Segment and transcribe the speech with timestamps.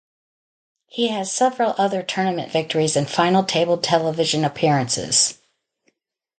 [0.87, 5.37] He has several other tournament victories and final table television appearances.